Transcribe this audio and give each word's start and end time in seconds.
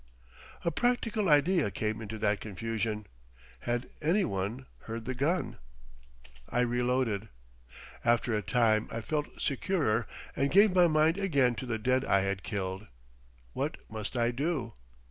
A 0.65 0.71
practical 0.71 1.29
idea 1.29 1.69
came 1.69 2.01
into 2.01 2.17
that 2.17 2.41
confusion. 2.41 3.05
Had 3.69 3.85
any 4.01 4.25
one 4.25 4.65
heard 4.85 5.05
the 5.05 5.13
gun? 5.13 5.59
I 6.49 6.61
reloaded. 6.61 7.29
After 8.03 8.35
a 8.35 8.41
time 8.41 8.87
I 8.91 9.01
felt 9.01 9.39
securer, 9.39 10.07
and 10.35 10.49
gave 10.49 10.73
my 10.73 10.87
mind 10.87 11.19
again 11.19 11.53
to 11.53 11.67
the 11.67 11.77
dead 11.77 12.03
I 12.03 12.21
had 12.21 12.41
killed. 12.41 12.87
What 13.53 13.77
must 13.91 14.17
I 14.17 14.31
do? 14.31 14.73